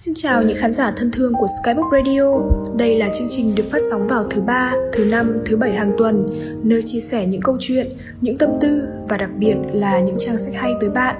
Xin 0.00 0.14
chào 0.14 0.42
những 0.42 0.56
khán 0.56 0.72
giả 0.72 0.92
thân 0.96 1.10
thương 1.10 1.32
của 1.34 1.46
Skybook 1.46 1.92
Radio. 1.92 2.38
Đây 2.76 2.98
là 2.98 3.08
chương 3.14 3.26
trình 3.30 3.54
được 3.54 3.64
phát 3.70 3.78
sóng 3.90 4.06
vào 4.08 4.24
thứ 4.24 4.40
ba, 4.40 4.74
thứ 4.92 5.04
năm, 5.04 5.38
thứ 5.46 5.56
bảy 5.56 5.72
hàng 5.72 5.92
tuần, 5.98 6.28
nơi 6.62 6.82
chia 6.82 7.00
sẻ 7.00 7.26
những 7.26 7.40
câu 7.40 7.56
chuyện, 7.60 7.86
những 8.20 8.38
tâm 8.38 8.50
tư 8.60 8.88
và 9.08 9.16
đặc 9.16 9.30
biệt 9.38 9.54
là 9.72 10.00
những 10.00 10.16
trang 10.18 10.38
sách 10.38 10.54
hay 10.54 10.74
tới 10.80 10.90
bạn. 10.90 11.16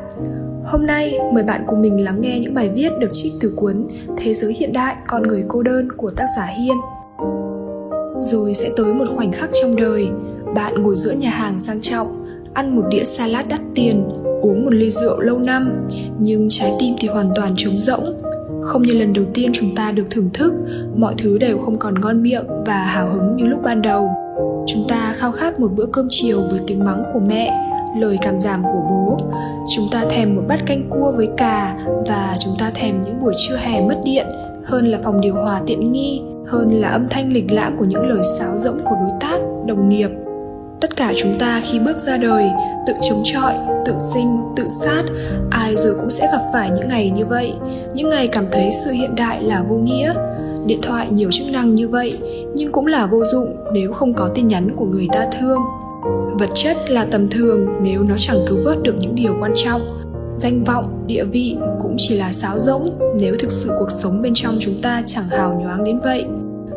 Hôm 0.65 0.87
nay, 0.87 1.19
mời 1.35 1.45
bạn 1.45 1.65
cùng 1.67 1.83
mình 1.83 2.05
lắng 2.05 2.21
nghe 2.21 2.41
những 2.41 2.55
bài 2.55 2.71
viết 2.75 2.93
được 3.01 3.11
trích 3.13 3.33
từ 3.41 3.53
cuốn 3.57 3.89
Thế 4.17 4.35
giới 4.35 4.53
hiện 4.53 4.73
đại, 4.73 4.97
con 5.07 5.23
người 5.23 5.45
cô 5.49 5.63
đơn 5.63 5.93
của 5.93 6.11
tác 6.11 6.27
giả 6.37 6.45
Hiên. 6.45 6.77
Rồi 8.23 8.55
sẽ 8.55 8.71
tới 8.77 8.95
một 8.95 9.07
khoảnh 9.17 9.33
khắc 9.33 9.51
trong 9.63 9.77
đời, 9.77 10.07
bạn 10.55 10.83
ngồi 10.83 10.97
giữa 10.97 11.13
nhà 11.13 11.31
hàng 11.31 11.59
sang 11.59 11.81
trọng, 11.81 12.07
ăn 12.55 12.77
một 12.77 12.85
đĩa 12.91 13.05
salad 13.05 13.47
đắt 13.49 13.61
tiền, 13.75 14.09
uống 14.43 14.65
một 14.65 14.75
ly 14.75 14.91
rượu 14.91 15.21
lâu 15.21 15.39
năm, 15.39 15.87
nhưng 16.19 16.47
trái 16.51 16.73
tim 16.81 16.95
thì 17.01 17.09
hoàn 17.09 17.31
toàn 17.37 17.55
trống 17.57 17.81
rỗng 17.81 18.16
không 18.67 18.83
như 18.83 18.95
lần 18.95 19.13
đầu 19.13 19.25
tiên 19.35 19.51
chúng 19.55 19.75
ta 19.75 19.93
được 19.93 20.07
thưởng 20.11 20.31
thức, 20.35 20.53
mọi 20.97 21.15
thứ 21.19 21.39
đều 21.39 21.59
không 21.59 21.79
còn 21.79 22.01
ngon 22.01 22.23
miệng 22.23 22.45
và 22.67 22.79
hào 22.79 23.11
hứng 23.11 23.37
như 23.37 23.47
lúc 23.47 23.63
ban 23.63 23.83
đầu. 23.83 24.11
Chúng 24.67 24.85
ta 24.89 25.15
khao 25.17 25.33
khát 25.33 25.61
một 25.61 25.71
bữa 25.77 25.87
cơm 25.87 26.07
chiều 26.11 26.41
với 26.51 26.61
tiếng 26.67 26.85
mắng 26.85 27.05
của 27.13 27.21
mẹ, 27.21 27.57
lời 28.01 28.19
cảm 28.23 28.41
giảm 28.41 28.63
của 28.63 28.83
bố. 28.91 29.19
Chúng 29.77 29.85
ta 29.93 30.05
thèm 30.11 30.37
một 30.37 30.43
bát 30.49 30.59
canh 30.67 30.91
cua 30.91 31.13
với 31.13 31.29
cà 31.37 31.77
và 32.09 32.37
chúng 32.41 32.55
ta 32.59 32.71
thèm 32.75 33.03
những 33.03 33.21
buổi 33.21 33.35
trưa 33.49 33.57
hè 33.57 33.87
mất 33.89 34.01
điện, 34.05 34.27
hơn 34.65 34.87
là 34.87 34.99
phòng 35.03 35.21
điều 35.21 35.35
hòa 35.35 35.61
tiện 35.67 35.93
nghi, 35.93 36.23
hơn 36.47 36.81
là 36.81 36.89
âm 36.89 37.09
thanh 37.09 37.33
lịch 37.33 37.53
lãm 37.53 37.77
của 37.79 37.85
những 37.85 38.07
lời 38.07 38.23
sáo 38.39 38.59
rỗng 38.59 38.79
của 38.85 38.97
đối 39.01 39.11
tác, 39.21 39.39
đồng 39.67 39.89
nghiệp 39.89 40.11
tất 40.81 40.97
cả 40.97 41.13
chúng 41.17 41.39
ta 41.39 41.63
khi 41.65 41.79
bước 41.79 41.99
ra 41.99 42.17
đời, 42.17 42.51
tự 42.87 42.93
chống 43.09 43.23
chọi, 43.25 43.55
tự 43.85 43.93
sinh, 44.15 44.39
tự 44.57 44.69
sát, 44.69 45.03
ai 45.51 45.77
rồi 45.77 45.95
cũng 46.01 46.11
sẽ 46.11 46.29
gặp 46.33 46.43
phải 46.53 46.71
những 46.71 46.89
ngày 46.89 47.11
như 47.11 47.27
vậy. 47.27 47.55
Những 47.95 48.11
ngày 48.11 48.29
cảm 48.29 48.47
thấy 48.53 48.71
sự 48.85 48.91
hiện 48.91 49.15
đại 49.17 49.43
là 49.43 49.63
vô 49.69 49.77
nghĩa. 49.77 50.15
Điện 50.67 50.79
thoại 50.83 51.09
nhiều 51.11 51.31
chức 51.33 51.47
năng 51.53 51.75
như 51.75 51.89
vậy, 51.89 52.19
nhưng 52.55 52.73
cũng 52.73 52.87
là 52.87 53.07
vô 53.07 53.25
dụng 53.25 53.57
nếu 53.73 53.93
không 53.93 54.15
có 54.15 54.31
tin 54.35 54.49
nhắn 54.49 54.71
của 54.77 54.85
người 54.85 55.09
ta 55.13 55.27
thương. 55.39 55.61
Vật 56.39 56.51
chất 56.55 56.77
là 56.91 57.07
tầm 57.11 57.29
thường 57.29 57.67
nếu 57.83 58.03
nó 58.03 58.15
chẳng 58.19 58.39
cứu 58.47 58.59
vớt 58.65 58.83
được 58.83 58.95
những 59.01 59.15
điều 59.15 59.37
quan 59.41 59.53
trọng. 59.65 59.81
Danh 60.37 60.65
vọng, 60.65 61.05
địa 61.07 61.25
vị 61.25 61.57
cũng 61.83 61.95
chỉ 61.99 62.17
là 62.17 62.31
sáo 62.31 62.59
rỗng 62.59 62.91
nếu 63.21 63.35
thực 63.39 63.53
sự 63.53 63.71
cuộc 63.79 63.91
sống 63.91 64.23
bên 64.23 64.33
trong 64.35 64.57
chúng 64.61 64.83
ta 64.83 65.03
chẳng 65.07 65.25
hào 65.31 65.61
nhoáng 65.61 65.85
đến 65.85 66.01
vậy. 66.05 66.25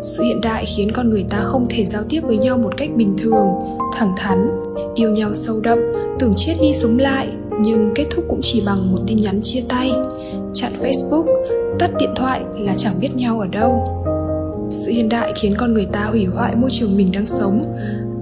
Sự 0.01 0.23
hiện 0.23 0.41
đại 0.41 0.65
khiến 0.65 0.91
con 0.91 1.09
người 1.09 1.25
ta 1.29 1.39
không 1.43 1.67
thể 1.69 1.85
giao 1.85 2.01
tiếp 2.09 2.21
với 2.23 2.37
nhau 2.37 2.57
một 2.57 2.73
cách 2.77 2.89
bình 2.95 3.15
thường 3.17 3.47
thẳng 3.93 4.11
thắn, 4.17 4.47
yêu 4.95 5.11
nhau 5.11 5.33
sâu 5.33 5.59
đậm, 5.63 5.79
tưởng 6.19 6.33
chết 6.37 6.53
đi 6.61 6.73
sống 6.73 6.97
lại, 6.97 7.27
nhưng 7.61 7.91
kết 7.95 8.05
thúc 8.15 8.25
cũng 8.29 8.39
chỉ 8.41 8.63
bằng 8.65 8.91
một 8.91 8.99
tin 9.07 9.17
nhắn 9.21 9.39
chia 9.41 9.61
tay. 9.69 9.91
Chặn 10.53 10.71
facebook, 10.81 11.25
tắt 11.79 11.91
điện 11.99 12.09
thoại 12.15 12.41
là 12.57 12.73
chẳng 12.77 12.93
biết 13.01 13.15
nhau 13.15 13.39
ở 13.39 13.47
đâu. 13.47 13.83
Sự 14.71 14.91
hiện 14.91 15.09
đại 15.09 15.33
khiến 15.35 15.53
con 15.57 15.73
người 15.73 15.85
ta 15.85 16.03
hủy 16.03 16.25
hoại 16.25 16.55
môi 16.55 16.69
trường 16.71 16.97
mình 16.97 17.09
đang 17.13 17.25
sống. 17.25 17.61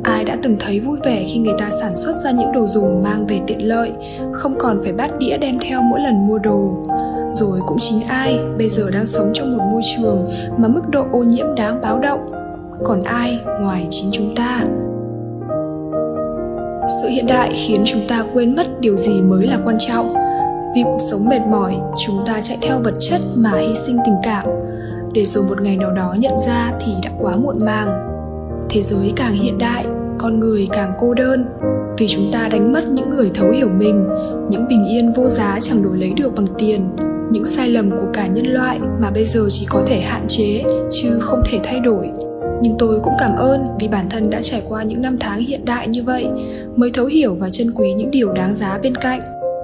Ai 0.03 0.23
đã 0.23 0.37
từng 0.43 0.55
thấy 0.59 0.79
vui 0.79 0.99
vẻ 1.03 1.25
khi 1.27 1.37
người 1.39 1.53
ta 1.57 1.69
sản 1.69 1.95
xuất 1.95 2.17
ra 2.17 2.31
những 2.31 2.51
đồ 2.51 2.67
dùng 2.67 3.03
mang 3.03 3.27
về 3.27 3.39
tiện 3.47 3.67
lợi, 3.67 3.91
không 4.33 4.55
còn 4.59 4.79
phải 4.83 4.93
bát 4.93 5.19
đĩa 5.19 5.37
đem 5.37 5.59
theo 5.59 5.81
mỗi 5.81 5.99
lần 5.99 6.27
mua 6.27 6.37
đồ. 6.37 6.83
Rồi 7.33 7.59
cũng 7.67 7.77
chính 7.79 8.01
ai 8.07 8.39
bây 8.57 8.69
giờ 8.69 8.89
đang 8.89 9.05
sống 9.05 9.31
trong 9.33 9.57
một 9.57 9.63
môi 9.71 9.81
trường 9.95 10.25
mà 10.57 10.67
mức 10.67 10.81
độ 10.89 11.05
ô 11.11 11.23
nhiễm 11.23 11.55
đáng 11.55 11.81
báo 11.81 11.99
động? 11.99 12.31
Còn 12.83 13.03
ai 13.03 13.39
ngoài 13.61 13.87
chính 13.89 14.09
chúng 14.11 14.35
ta? 14.35 14.63
Sự 17.01 17.07
hiện 17.07 17.25
đại 17.27 17.53
khiến 17.55 17.83
chúng 17.85 18.01
ta 18.07 18.25
quên 18.33 18.55
mất 18.55 18.79
điều 18.79 18.97
gì 18.97 19.21
mới 19.21 19.47
là 19.47 19.57
quan 19.65 19.77
trọng. 19.79 20.13
Vì 20.75 20.83
cuộc 20.83 20.97
sống 21.11 21.29
mệt 21.29 21.41
mỏi, 21.51 21.75
chúng 22.05 22.25
ta 22.25 22.41
chạy 22.43 22.57
theo 22.61 22.79
vật 22.83 22.93
chất 22.99 23.21
mà 23.35 23.51
hy 23.59 23.75
sinh 23.85 23.97
tình 24.05 24.15
cảm. 24.23 24.45
Để 25.13 25.25
rồi 25.25 25.43
một 25.43 25.61
ngày 25.61 25.77
nào 25.77 25.91
đó 25.91 26.15
nhận 26.19 26.39
ra 26.39 26.71
thì 26.79 26.91
đã 27.03 27.09
quá 27.19 27.35
muộn 27.35 27.65
màng. 27.65 27.89
Thế 28.69 28.81
giới 28.81 29.13
càng 29.15 29.33
hiện 29.33 29.57
đại, 29.57 29.85
con 30.17 30.39
người 30.39 30.67
càng 30.71 30.93
cô 30.99 31.13
đơn. 31.13 31.45
Vì 31.97 32.07
chúng 32.07 32.31
ta 32.31 32.47
đánh 32.51 32.73
mất 32.73 32.87
những 32.87 33.09
người 33.09 33.31
thấu 33.33 33.51
hiểu 33.51 33.69
mình, 33.77 34.07
những 34.49 34.67
bình 34.67 34.85
yên 34.85 35.13
vô 35.13 35.27
giá 35.27 35.57
chẳng 35.61 35.83
đổi 35.83 35.97
lấy 35.97 36.13
được 36.13 36.35
bằng 36.35 36.47
tiền, 36.57 36.89
những 37.31 37.45
sai 37.45 37.69
lầm 37.69 37.91
của 37.91 38.07
cả 38.13 38.27
nhân 38.27 38.45
loại 38.45 38.79
mà 38.99 39.11
bây 39.11 39.25
giờ 39.25 39.41
chỉ 39.49 39.65
có 39.69 39.83
thể 39.85 40.01
hạn 40.01 40.25
chế, 40.27 40.63
chứ 40.91 41.19
không 41.19 41.41
thể 41.45 41.59
thay 41.63 41.79
đổi 41.79 42.09
nhưng 42.61 42.75
tôi 42.79 42.99
cũng 43.03 43.13
cảm 43.19 43.35
ơn 43.35 43.65
vì 43.79 43.87
bản 43.87 44.09
thân 44.09 44.29
đã 44.29 44.41
trải 44.41 44.61
qua 44.69 44.83
những 44.83 45.01
năm 45.01 45.17
tháng 45.19 45.39
hiện 45.39 45.65
đại 45.65 45.87
như 45.87 46.03
vậy, 46.03 46.27
mới 46.75 46.91
thấu 46.93 47.05
hiểu 47.05 47.35
và 47.35 47.49
trân 47.49 47.71
quý 47.75 47.93
những 47.93 48.11
điều 48.11 48.33
đáng 48.33 48.53
giá 48.53 48.79
bên 48.83 48.95
cạnh, 48.95 49.21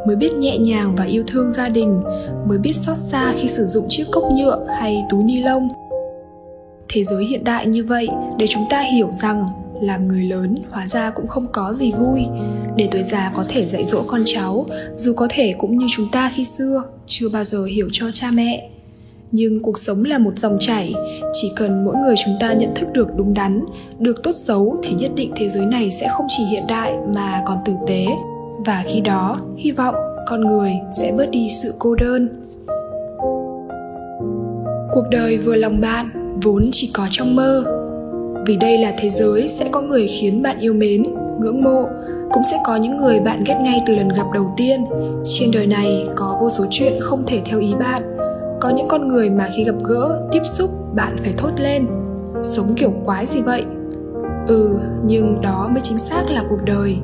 mới 0.07 0.15
biết 0.15 0.33
nhẹ 0.35 0.57
nhàng 0.57 0.95
và 0.95 1.05
yêu 1.05 1.23
thương 1.27 1.51
gia 1.51 1.69
đình, 1.69 2.03
mới 2.47 2.57
biết 2.57 2.75
xót 2.75 2.97
xa 2.97 3.33
khi 3.37 3.47
sử 3.47 3.65
dụng 3.65 3.85
chiếc 3.89 4.05
cốc 4.11 4.23
nhựa 4.31 4.65
hay 4.79 4.95
túi 5.09 5.23
ni 5.23 5.39
lông. 5.43 5.67
Thế 6.89 7.03
giới 7.03 7.25
hiện 7.25 7.43
đại 7.43 7.67
như 7.67 7.83
vậy, 7.83 8.07
để 8.37 8.47
chúng 8.49 8.63
ta 8.69 8.81
hiểu 8.81 9.09
rằng 9.11 9.47
làm 9.81 10.07
người 10.07 10.23
lớn, 10.23 10.55
hóa 10.69 10.87
ra 10.87 11.09
cũng 11.09 11.27
không 11.27 11.47
có 11.51 11.73
gì 11.73 11.91
vui. 11.91 12.25
Để 12.75 12.87
tuổi 12.91 13.03
già 13.03 13.31
có 13.35 13.45
thể 13.49 13.65
dạy 13.65 13.83
dỗ 13.83 14.03
con 14.07 14.21
cháu, 14.25 14.65
dù 14.95 15.13
có 15.13 15.27
thể 15.29 15.53
cũng 15.57 15.77
như 15.77 15.85
chúng 15.91 16.07
ta 16.11 16.31
khi 16.35 16.43
xưa, 16.43 16.83
chưa 17.05 17.29
bao 17.29 17.43
giờ 17.43 17.63
hiểu 17.63 17.87
cho 17.91 18.05
cha 18.13 18.31
mẹ 18.33 18.69
nhưng 19.33 19.59
cuộc 19.59 19.77
sống 19.77 20.03
là 20.03 20.17
một 20.17 20.37
dòng 20.37 20.57
chảy. 20.59 20.93
Chỉ 21.33 21.51
cần 21.55 21.85
mỗi 21.85 21.95
người 21.95 22.15
chúng 22.25 22.33
ta 22.39 22.53
nhận 22.53 22.73
thức 22.75 22.87
được 22.93 23.07
đúng 23.15 23.33
đắn, 23.33 23.65
được 23.99 24.23
tốt 24.23 24.31
xấu 24.35 24.77
thì 24.83 24.95
nhất 24.99 25.11
định 25.15 25.31
thế 25.35 25.49
giới 25.49 25.65
này 25.65 25.89
sẽ 25.89 26.07
không 26.17 26.25
chỉ 26.29 26.43
hiện 26.51 26.63
đại 26.67 26.93
mà 27.15 27.43
còn 27.45 27.57
tử 27.65 27.73
tế. 27.87 28.05
Và 28.65 28.83
khi 28.87 29.01
đó, 29.01 29.37
hy 29.57 29.71
vọng 29.71 29.95
con 30.27 30.41
người 30.41 30.71
sẽ 30.99 31.11
bớt 31.17 31.29
đi 31.31 31.47
sự 31.63 31.73
cô 31.79 31.95
đơn. 31.95 32.29
Cuộc 34.93 35.05
đời 35.11 35.37
vừa 35.37 35.55
lòng 35.55 35.81
bạn, 35.81 36.09
vốn 36.43 36.63
chỉ 36.71 36.91
có 36.93 37.07
trong 37.11 37.35
mơ. 37.35 37.63
Vì 38.45 38.55
đây 38.57 38.77
là 38.77 38.93
thế 38.97 39.09
giới 39.09 39.47
sẽ 39.47 39.69
có 39.71 39.81
người 39.81 40.07
khiến 40.07 40.41
bạn 40.41 40.59
yêu 40.59 40.73
mến, 40.73 41.03
ngưỡng 41.39 41.63
mộ, 41.63 41.87
cũng 42.31 42.43
sẽ 42.51 42.57
có 42.65 42.75
những 42.75 42.97
người 42.97 43.19
bạn 43.19 43.43
ghét 43.47 43.55
ngay 43.61 43.81
từ 43.85 43.95
lần 43.95 44.09
gặp 44.09 44.25
đầu 44.33 44.53
tiên. 44.57 44.85
Trên 45.25 45.51
đời 45.53 45.67
này 45.67 46.05
có 46.15 46.37
vô 46.41 46.49
số 46.49 46.65
chuyện 46.69 46.93
không 46.99 47.23
thể 47.27 47.41
theo 47.45 47.59
ý 47.59 47.73
bạn 47.79 48.12
có 48.63 48.69
những 48.69 48.87
con 48.87 49.07
người 49.07 49.29
mà 49.29 49.49
khi 49.55 49.63
gặp 49.63 49.75
gỡ, 49.83 50.27
tiếp 50.31 50.41
xúc, 50.43 50.69
bạn 50.95 51.15
phải 51.17 51.33
thốt 51.37 51.51
lên. 51.57 51.87
Sống 52.41 52.75
kiểu 52.75 52.93
quái 53.05 53.25
gì 53.25 53.41
vậy? 53.41 53.65
Ừ 54.47 54.79
nhưng 55.05 55.41
đó 55.41 55.69
mới 55.71 55.81
chính 55.81 55.97
xác 55.97 56.23
là 56.29 56.43
cuộc 56.49 56.59
đời. 56.65 56.97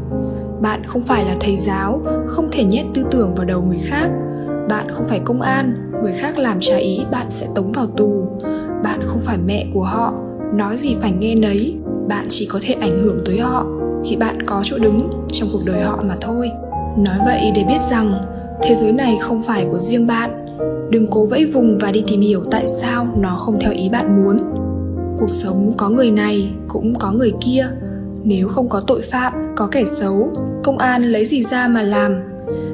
Bạn 0.62 0.84
không 0.86 1.02
phải 1.02 1.26
là 1.26 1.36
thầy 1.40 1.58
giáo, 1.58 2.02
không 2.28 2.48
thể 2.52 2.64
nhét 2.64 2.86
tư 2.94 3.06
tưởng 3.12 3.36
vào 3.36 3.46
đầu 3.46 3.62
người 3.62 3.80
khác. 3.84 4.10
Bạn 4.70 4.92
không 4.92 5.06
phải 5.08 5.20
công 5.26 5.42
an, 5.42 5.92
người 6.04 6.14
khác 6.14 6.40
làm 6.40 6.58
trái 6.60 6.82
ý 6.82 7.00
bạn 7.12 7.26
sẽ 7.30 7.48
tống 7.56 7.72
vào 7.72 7.88
tù. 7.88 8.28
Bạn 8.84 9.00
không 9.04 9.20
phải 9.20 9.38
mẹ 9.38 9.68
của 9.74 9.84
họ, 9.84 10.14
nói 10.54 10.78
gì 10.78 10.96
phải 11.02 11.12
nghe 11.12 11.36
nấy. 11.36 11.78
Bạn 12.08 12.26
chỉ 12.30 12.48
có 12.52 12.60
thể 12.62 12.74
ảnh 12.74 13.04
hưởng 13.04 13.20
tới 13.26 13.40
họ, 13.40 13.66
khi 14.06 14.16
bạn 14.16 14.42
có 14.46 14.62
chỗ 14.64 14.78
đứng 14.78 15.10
trong 15.32 15.50
cuộc 15.54 15.62
đời 15.66 15.82
họ 15.82 16.04
mà 16.08 16.16
thôi. 16.22 16.52
Nói 16.98 17.18
vậy 17.26 17.52
để 17.56 17.64
biết 17.68 17.82
rằng, 17.92 18.14
thế 18.62 18.76
giới 18.76 18.92
này 18.92 19.18
không 19.22 19.42
phải 19.42 19.68
của 19.72 19.80
riêng 19.80 20.08
bạn 20.08 20.39
đừng 20.90 21.08
cố 21.08 21.26
vẫy 21.26 21.46
vùng 21.46 21.78
và 21.78 21.92
đi 21.92 22.04
tìm 22.08 22.22
hiểu 22.22 22.44
tại 22.52 22.68
sao 22.68 23.08
nó 23.22 23.36
không 23.36 23.60
theo 23.60 23.72
ý 23.72 23.90
bạn 23.90 24.24
muốn. 24.24 24.38
Cuộc 25.20 25.30
sống 25.30 25.74
có 25.78 25.90
người 25.90 26.12
này 26.12 26.50
cũng 26.68 26.96
có 26.96 27.12
người 27.12 27.34
kia. 27.42 27.68
Nếu 28.24 28.48
không 28.48 28.70
có 28.70 28.84
tội 28.88 29.02
phạm, 29.02 29.34
có 29.56 29.68
kẻ 29.72 29.86
xấu, 29.86 30.34
công 30.64 30.78
an 30.78 31.04
lấy 31.04 31.26
gì 31.26 31.44
ra 31.44 31.68
mà 31.68 31.82
làm? 31.82 32.16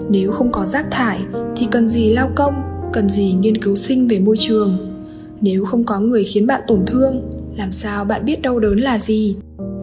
Nếu 0.10 0.32
không 0.32 0.52
có 0.52 0.66
rác 0.66 0.86
thải, 0.92 1.20
thì 1.56 1.68
cần 1.72 1.88
gì 1.88 2.14
lao 2.14 2.30
công, 2.36 2.54
cần 2.94 3.10
gì 3.10 3.34
nghiên 3.34 3.58
cứu 3.58 3.76
sinh 3.76 4.08
về 4.08 4.20
môi 4.20 4.36
trường? 4.40 4.78
Nếu 5.42 5.66
không 5.66 5.84
có 5.84 6.00
người 6.00 6.24
khiến 6.24 6.48
bạn 6.48 6.62
tổn 6.68 6.86
thương, 6.86 7.30
làm 7.58 7.72
sao 7.72 8.06
bạn 8.06 8.26
biết 8.26 8.42
đau 8.42 8.60
đớn 8.60 8.80
là 8.80 9.00
gì? 9.00 9.36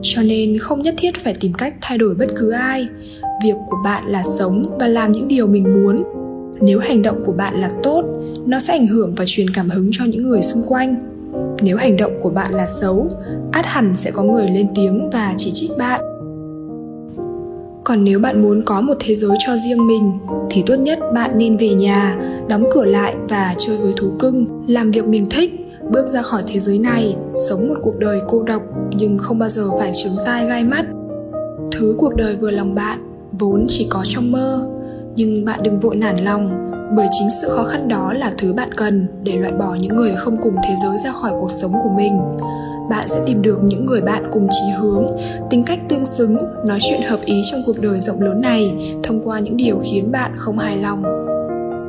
Cho 0.02 0.22
nên 0.22 0.58
không 0.58 0.82
nhất 0.82 0.94
thiết 0.98 1.14
phải 1.16 1.34
tìm 1.40 1.52
cách 1.52 1.74
thay 1.80 1.98
đổi 1.98 2.14
bất 2.14 2.28
cứ 2.36 2.50
ai. 2.50 2.88
Việc 3.44 3.54
của 3.70 3.76
bạn 3.84 4.06
là 4.06 4.22
sống 4.22 4.62
và 4.80 4.88
làm 4.88 5.12
những 5.12 5.28
điều 5.28 5.46
mình 5.46 5.64
muốn 5.74 6.21
nếu 6.62 6.78
hành 6.78 7.02
động 7.02 7.22
của 7.26 7.32
bạn 7.32 7.60
là 7.60 7.70
tốt, 7.82 8.04
nó 8.46 8.60
sẽ 8.60 8.72
ảnh 8.72 8.86
hưởng 8.86 9.14
và 9.16 9.24
truyền 9.26 9.50
cảm 9.50 9.70
hứng 9.70 9.88
cho 9.92 10.04
những 10.04 10.22
người 10.22 10.42
xung 10.42 10.62
quanh. 10.68 10.96
Nếu 11.62 11.76
hành 11.76 11.96
động 11.96 12.12
của 12.22 12.30
bạn 12.30 12.54
là 12.54 12.66
xấu, 12.66 13.08
át 13.52 13.66
hẳn 13.66 13.92
sẽ 13.96 14.10
có 14.10 14.22
người 14.22 14.50
lên 14.50 14.66
tiếng 14.74 15.10
và 15.10 15.34
chỉ 15.36 15.50
trích 15.54 15.70
bạn. 15.78 16.00
Còn 17.84 18.04
nếu 18.04 18.18
bạn 18.18 18.42
muốn 18.42 18.62
có 18.62 18.80
một 18.80 18.94
thế 19.00 19.14
giới 19.14 19.36
cho 19.46 19.56
riêng 19.56 19.86
mình, 19.86 20.12
thì 20.50 20.62
tốt 20.66 20.74
nhất 20.74 20.98
bạn 21.14 21.30
nên 21.36 21.56
về 21.56 21.68
nhà, 21.68 22.18
đóng 22.48 22.64
cửa 22.72 22.84
lại 22.84 23.14
và 23.28 23.54
chơi 23.58 23.76
với 23.76 23.92
thú 23.96 24.12
cưng, 24.18 24.46
làm 24.66 24.90
việc 24.90 25.06
mình 25.06 25.26
thích, 25.30 25.50
bước 25.90 26.06
ra 26.06 26.22
khỏi 26.22 26.42
thế 26.46 26.58
giới 26.58 26.78
này, 26.78 27.16
sống 27.48 27.68
một 27.68 27.74
cuộc 27.82 27.98
đời 27.98 28.20
cô 28.28 28.42
độc 28.42 28.62
nhưng 28.96 29.18
không 29.18 29.38
bao 29.38 29.48
giờ 29.48 29.70
phải 29.78 29.92
trứng 29.94 30.12
tai 30.26 30.46
gai 30.46 30.64
mắt. 30.64 30.86
Thứ 31.72 31.94
cuộc 31.98 32.16
đời 32.16 32.36
vừa 32.36 32.50
lòng 32.50 32.74
bạn 32.74 32.98
vốn 33.32 33.64
chỉ 33.68 33.86
có 33.90 34.02
trong 34.04 34.32
mơ 34.32 34.68
nhưng 35.16 35.44
bạn 35.44 35.60
đừng 35.62 35.80
vội 35.80 35.96
nản 35.96 36.16
lòng, 36.16 36.72
bởi 36.96 37.08
chính 37.10 37.28
sự 37.42 37.48
khó 37.48 37.64
khăn 37.64 37.88
đó 37.88 38.12
là 38.12 38.32
thứ 38.38 38.52
bạn 38.52 38.68
cần 38.76 39.06
để 39.24 39.36
loại 39.36 39.52
bỏ 39.52 39.74
những 39.74 39.96
người 39.96 40.12
không 40.16 40.36
cùng 40.42 40.54
thế 40.68 40.74
giới 40.82 40.98
ra 41.04 41.12
khỏi 41.12 41.32
cuộc 41.40 41.50
sống 41.50 41.72
của 41.72 41.90
mình. 41.96 42.18
Bạn 42.90 43.08
sẽ 43.08 43.20
tìm 43.26 43.42
được 43.42 43.58
những 43.62 43.86
người 43.86 44.00
bạn 44.00 44.30
cùng 44.32 44.48
chí 44.50 44.72
hướng, 44.78 45.06
tính 45.50 45.62
cách 45.66 45.78
tương 45.88 46.06
xứng, 46.06 46.36
nói 46.64 46.78
chuyện 46.80 47.00
hợp 47.02 47.18
ý 47.24 47.42
trong 47.50 47.60
cuộc 47.66 47.76
đời 47.82 48.00
rộng 48.00 48.20
lớn 48.20 48.40
này 48.40 48.94
thông 49.02 49.20
qua 49.24 49.38
những 49.38 49.56
điều 49.56 49.80
khiến 49.84 50.12
bạn 50.12 50.32
không 50.36 50.58
hài 50.58 50.76
lòng. 50.76 51.02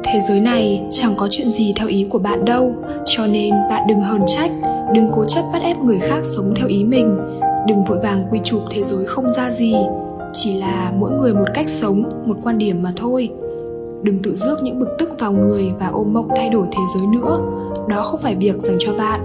Thế 0.04 0.20
giới 0.28 0.40
này 0.40 0.88
chẳng 0.92 1.14
có 1.18 1.28
chuyện 1.32 1.50
gì 1.50 1.74
theo 1.76 1.88
ý 1.88 2.06
của 2.10 2.20
bạn 2.20 2.46
đâu, 2.46 2.76
cho 3.06 3.28
nên 3.28 3.54
bạn 3.70 3.88
đừng 3.88 4.02
hờn 4.02 4.22
trách, 4.28 4.52
đừng 4.94 5.10
cố 5.16 5.26
chấp 5.26 5.42
bắt 5.54 5.62
ép 5.62 5.78
người 5.78 6.00
khác 6.00 6.20
sống 6.36 6.54
theo 6.56 6.68
ý 6.68 6.84
mình. 6.84 7.18
Đừng 7.68 7.84
vội 7.84 8.00
vàng 8.00 8.28
quy 8.32 8.40
chụp 8.44 8.62
thế 8.72 8.84
giới 8.84 9.06
không 9.06 9.32
ra 9.32 9.52
gì 9.52 9.76
chỉ 10.34 10.54
là 10.60 10.94
mỗi 10.98 11.12
người 11.12 11.34
một 11.34 11.46
cách 11.54 11.70
sống, 11.70 12.10
một 12.26 12.38
quan 12.44 12.58
điểm 12.58 12.84
mà 12.84 12.94
thôi. 12.96 13.30
Đừng 14.04 14.20
tự 14.24 14.34
rước 14.34 14.64
những 14.64 14.80
bực 14.80 14.90
tức 15.00 15.10
vào 15.20 15.32
người 15.32 15.72
và 15.80 15.88
ôm 15.88 16.14
mộng 16.14 16.28
thay 16.36 16.50
đổi 16.50 16.68
thế 16.72 16.82
giới 16.96 17.08
nữa. 17.08 17.38
Đó 17.88 18.04
không 18.04 18.20
phải 18.22 18.36
việc 18.36 18.56
dành 18.60 18.76
cho 18.80 18.94
bạn. 18.94 19.20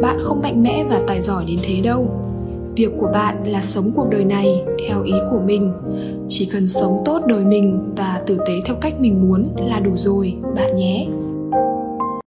Bạn 0.00 0.16
không 0.20 0.42
mạnh 0.42 0.62
mẽ 0.62 0.84
và 0.90 1.00
tài 1.06 1.20
giỏi 1.20 1.44
đến 1.48 1.58
thế 1.62 1.80
đâu. 1.80 2.10
Việc 2.76 2.92
của 2.98 3.10
bạn 3.12 3.36
là 3.44 3.62
sống 3.62 3.90
cuộc 3.94 4.10
đời 4.10 4.24
này 4.24 4.64
theo 4.88 5.02
ý 5.02 5.14
của 5.30 5.40
mình. 5.46 5.72
Chỉ 6.28 6.48
cần 6.52 6.68
sống 6.68 7.02
tốt 7.04 7.20
đời 7.26 7.44
mình 7.44 7.92
và 7.96 8.22
tử 8.26 8.38
tế 8.46 8.52
theo 8.66 8.76
cách 8.80 9.00
mình 9.00 9.28
muốn 9.28 9.42
là 9.56 9.80
đủ 9.80 9.90
rồi, 9.96 10.34
bạn 10.56 10.76
nhé. 10.76 11.06